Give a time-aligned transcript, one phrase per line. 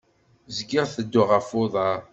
[0.55, 1.99] Zgiɣ tedduɣ ɣef uḍar.